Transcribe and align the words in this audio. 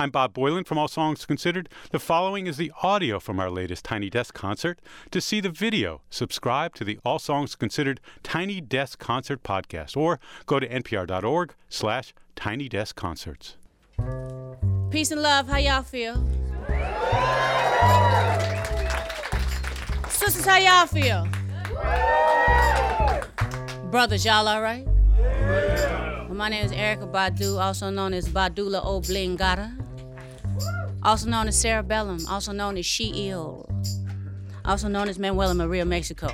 I'm 0.00 0.08
Bob 0.08 0.32
Boilen 0.32 0.66
from 0.66 0.78
All 0.78 0.88
Songs 0.88 1.26
Considered. 1.26 1.68
The 1.90 1.98
following 1.98 2.46
is 2.46 2.56
the 2.56 2.72
audio 2.82 3.20
from 3.20 3.38
our 3.38 3.50
latest 3.50 3.84
Tiny 3.84 4.08
Desk 4.08 4.32
concert. 4.32 4.78
To 5.10 5.20
see 5.20 5.42
the 5.42 5.50
video, 5.50 6.00
subscribe 6.08 6.74
to 6.76 6.84
the 6.84 6.98
All 7.04 7.18
Songs 7.18 7.54
Considered 7.54 8.00
Tiny 8.22 8.62
Desk 8.62 8.98
Concert 8.98 9.42
podcast 9.42 9.98
or 9.98 10.18
go 10.46 10.58
to 10.58 10.66
npr.org 10.66 11.52
slash 11.68 12.14
tiny 12.34 12.66
desk 12.66 12.96
concerts. 12.96 13.58
Peace 14.88 15.10
and 15.10 15.20
love. 15.20 15.46
How 15.46 15.58
y'all 15.58 15.82
feel? 15.82 16.14
Sisters, 20.08 20.46
how 20.46 20.56
y'all 20.56 20.86
feel? 20.86 21.28
Brothers, 23.90 24.24
y'all 24.24 24.48
all 24.48 24.62
right? 24.62 24.86
Well, 26.26 26.38
my 26.38 26.48
name 26.48 26.64
is 26.64 26.72
Erykah 26.72 27.12
Badu, 27.12 27.60
also 27.60 27.90
known 27.90 28.14
as 28.14 28.30
Badula 28.30 28.82
Oblongata, 28.82 29.72
also 31.02 31.28
known 31.28 31.48
as 31.48 31.58
Cerebellum, 31.58 32.26
also 32.28 32.52
known 32.52 32.76
as 32.76 32.84
She-Ill, 32.84 33.68
also 34.64 34.88
known 34.88 35.08
as 35.08 35.18
Manuela 35.18 35.54
Maria 35.54 35.84
Mexico, 35.84 36.28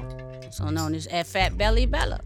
also 0.44 0.70
known 0.70 0.94
as 0.94 1.06
Fat 1.28 1.56
Belly 1.56 1.86
Bella. 1.86 2.20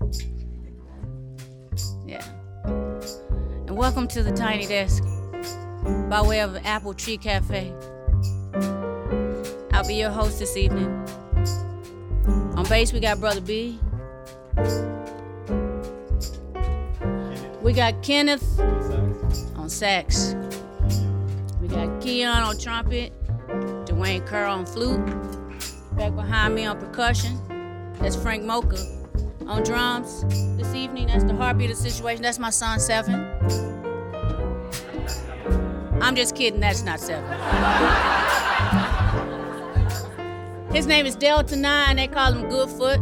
Yeah. 2.06 2.24
And 2.64 3.76
welcome 3.76 4.08
to 4.08 4.22
the 4.22 4.32
Tiny 4.32 4.66
Desk 4.66 5.04
by 6.08 6.22
way 6.22 6.40
of 6.40 6.56
Apple 6.64 6.94
Tree 6.94 7.18
Cafe. 7.18 7.74
I'll 9.72 9.86
be 9.86 9.94
your 9.94 10.10
host 10.10 10.38
this 10.38 10.56
evening. 10.56 10.88
On 12.56 12.64
bass, 12.68 12.92
we 12.92 13.00
got 13.00 13.20
Brother 13.20 13.40
B. 13.40 13.78
We 17.62 17.74
got 17.74 18.02
Kenneth 18.02 18.58
on 19.56 19.68
sax. 19.68 20.34
Got 21.70 22.00
Keon 22.00 22.42
on 22.42 22.58
trumpet. 22.58 23.12
Dwayne 23.86 24.24
Kerr 24.26 24.44
on 24.44 24.66
flute. 24.66 25.04
Back 25.96 26.14
behind 26.14 26.54
me 26.54 26.64
on 26.64 26.78
percussion. 26.78 27.38
That's 28.00 28.16
Frank 28.16 28.44
Moka 28.44 28.78
on 29.46 29.62
drums. 29.62 30.24
This 30.56 30.74
evening, 30.74 31.08
that's 31.08 31.24
the 31.24 31.34
heartbeat 31.34 31.70
of 31.70 31.76
the 31.76 31.90
situation. 31.90 32.22
That's 32.22 32.38
my 32.38 32.50
son, 32.50 32.80
Seven. 32.80 33.26
I'm 36.00 36.16
just 36.16 36.34
kidding, 36.34 36.60
that's 36.60 36.82
not 36.82 37.00
Seven. 37.00 37.24
His 40.74 40.86
name 40.86 41.04
is 41.04 41.16
Delta 41.16 41.56
9. 41.56 41.96
They 41.96 42.06
call 42.06 42.32
him 42.32 42.48
Goodfoot. 42.48 43.00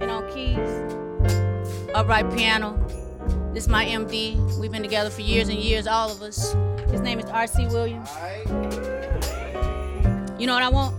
And 0.00 0.10
on 0.10 0.30
keys, 0.32 0.58
upright 1.94 2.30
piano. 2.34 2.78
This 3.54 3.64
is 3.64 3.68
my 3.68 3.84
MD. 3.86 4.58
We've 4.58 4.70
been 4.70 4.82
together 4.82 5.08
for 5.10 5.22
years 5.22 5.48
and 5.48 5.58
years, 5.58 5.86
all 5.86 6.10
of 6.10 6.20
us. 6.22 6.54
His 6.92 7.00
name 7.00 7.18
is 7.18 7.24
R.C. 7.24 7.66
Williams. 7.68 8.10
You 10.38 10.46
know 10.46 10.54
what 10.54 10.62
I 10.62 10.68
want? 10.68 10.94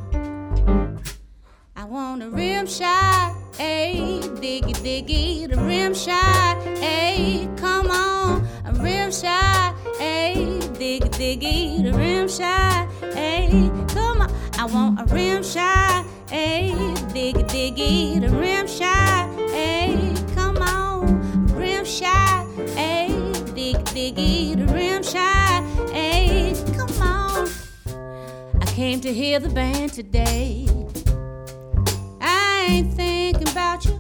I 1.76 1.86
want 1.86 2.24
a 2.24 2.30
rim 2.30 2.66
shot, 2.66 3.36
ayy, 3.54 4.22
diggy 4.40 4.74
diggy, 4.74 5.50
the 5.50 5.62
rim 5.62 5.94
shot, 5.94 6.58
ayy, 6.82 7.56
come 7.58 7.92
on, 7.92 8.48
a 8.66 8.74
rim 8.82 9.12
shot, 9.12 9.76
ayy, 10.00 10.62
diggy 10.80 11.10
diggy, 11.12 11.84
the 11.84 11.94
rim 11.98 12.28
shot, 12.28 12.90
ayy, 13.02 13.70
come 13.90 14.22
on, 14.22 14.32
I 14.58 14.66
want 14.66 15.00
a 15.02 15.14
rim 15.14 15.44
shot, 15.44 16.06
ayy, 16.28 16.72
diggy 17.14 17.44
diggy, 17.50 18.22
the 18.22 18.30
rim 18.30 18.66
shot, 18.66 19.30
came 28.84 29.00
to 29.00 29.14
hear 29.14 29.40
the 29.40 29.48
band 29.48 29.94
today. 29.94 30.68
I 32.20 32.66
ain't 32.68 32.94
thinking 32.94 33.48
about 33.48 33.86
you. 33.86 33.98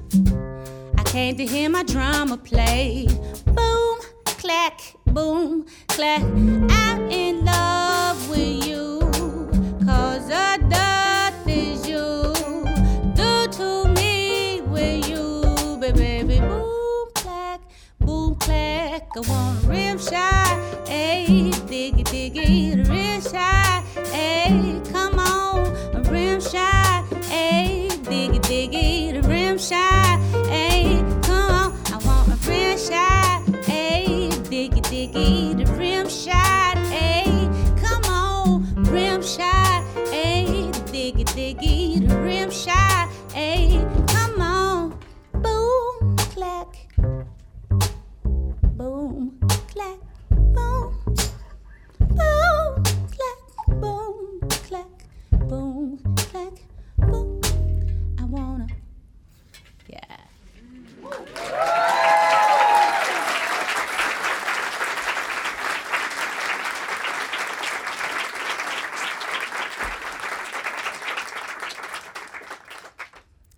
I 0.97 1.03
came 1.03 1.37
to 1.37 1.45
hear 1.45 1.69
my 1.69 1.83
drummer 1.83 2.35
play. 2.35 3.07
Boom, 3.45 3.99
clack, 4.25 4.81
boom, 5.05 5.65
clack. 5.87 6.21
I'm 6.21 7.09
in 7.09 7.45
love 7.45 8.29
with 8.29 8.67
you. 8.67 8.99
Cause 9.85 10.27
the 10.27 10.61
death 10.69 11.47
is 11.47 11.87
you. 11.87 12.33
Do 13.15 13.47
to 13.59 13.87
me 13.87 14.59
with 14.67 15.07
you, 15.07 15.77
baby. 15.79 16.39
Boom, 16.41 17.07
clack, 17.15 17.61
boom, 17.99 18.35
clack. 18.35 19.07
I 19.15 19.19
want 19.29 19.63
a 19.63 19.67
rim 19.69 19.97
shot. 19.97 20.53
Ayy, 20.87 21.53
diggy, 21.71 22.03
diggy, 22.03 22.89
rim 22.89 23.21
shot. 23.21 23.82
Diggy, 29.69 30.02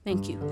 Thank 0.05 0.29
you. 0.29 0.37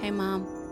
Hey, 0.00 0.10
mom. 0.10 0.63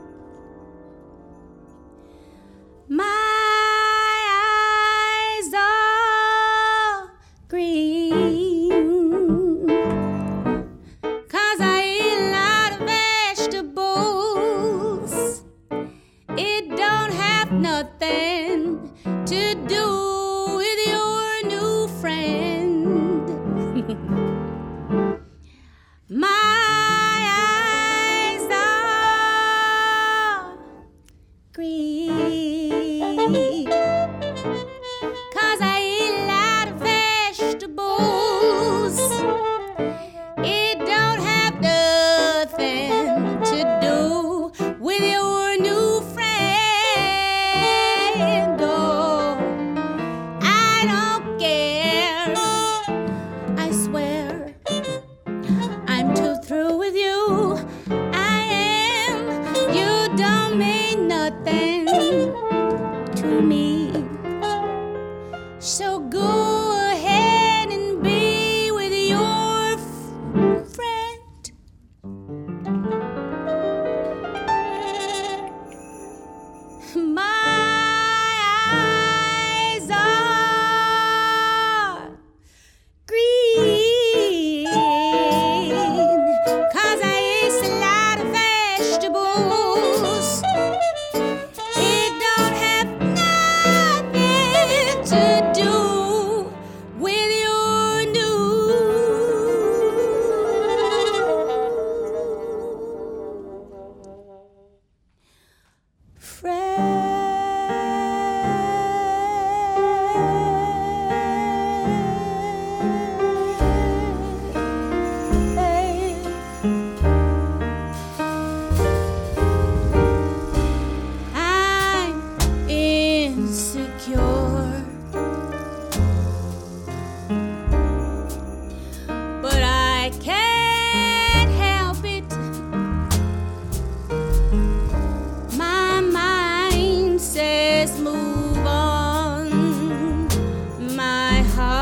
my. 141.43 141.82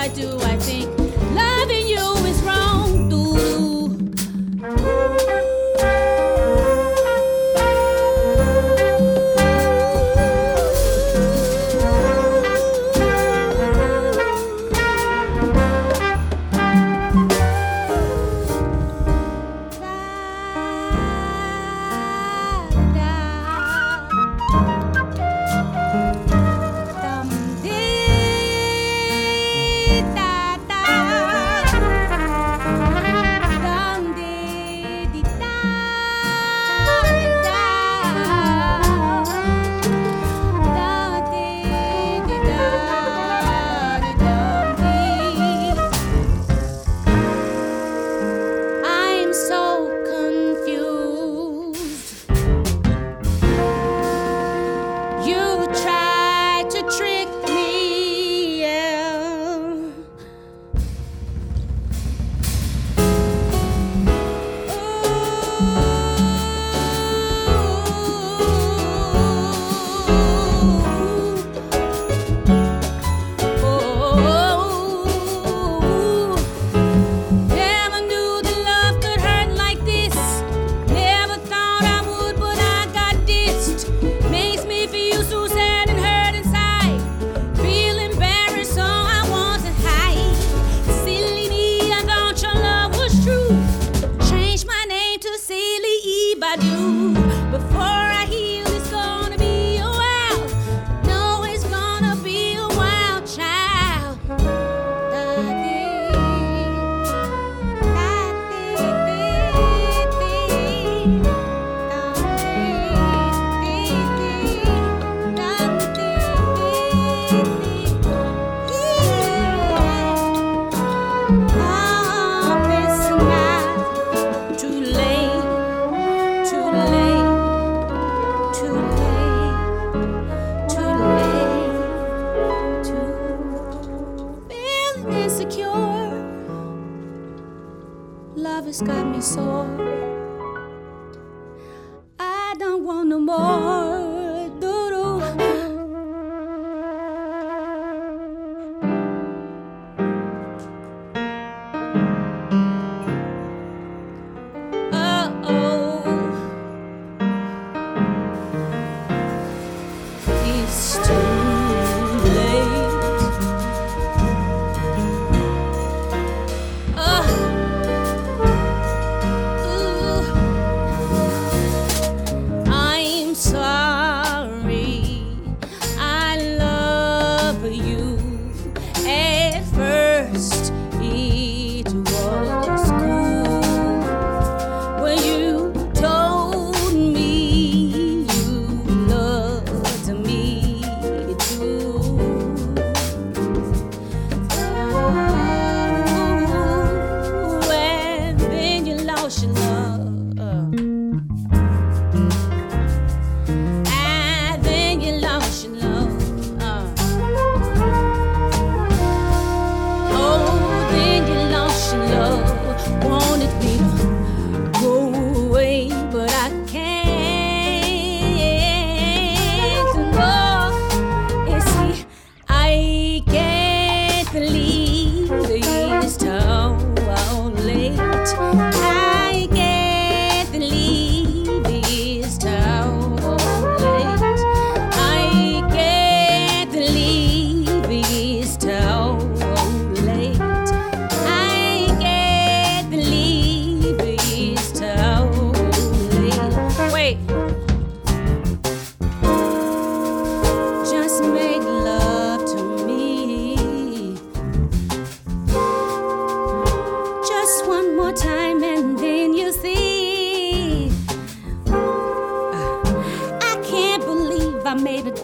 I 0.00 0.08
do. 0.08 0.40
I 0.40 0.49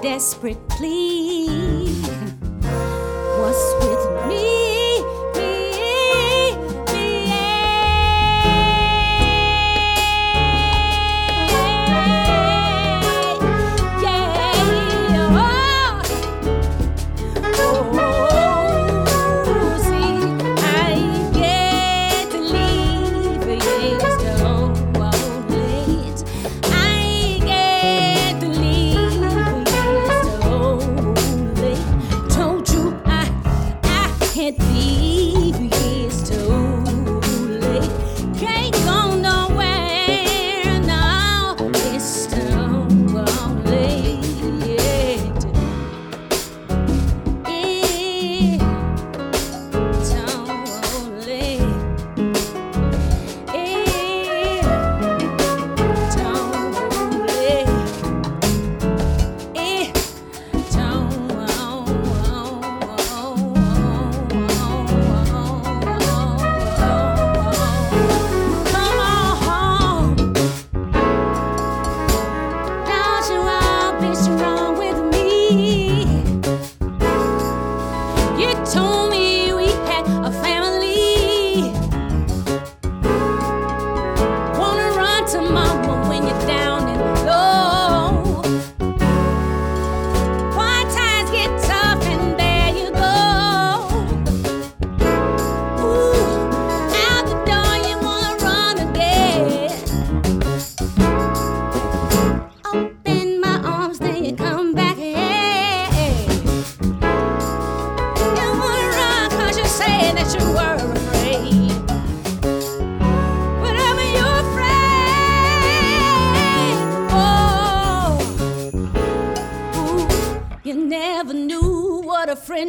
desperate 0.07 0.69
plea. 0.69 1.89
What's 3.41 3.67
with 3.83 4.29
me, 4.29 4.56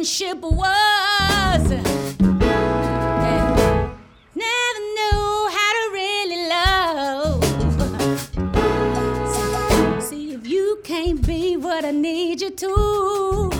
friendship 0.08 0.40
was. 0.40 1.68
Never 4.34 4.82
knew 4.96 5.48
how 5.56 5.72
to 5.76 5.84
really 5.92 6.48
love. 6.48 7.44
See 10.02 10.32
if 10.32 10.46
you 10.46 10.80
can't 10.82 11.26
be 11.26 11.58
what 11.58 11.84
I 11.84 11.90
need 11.90 12.40
you 12.40 12.50
to. 12.50 13.57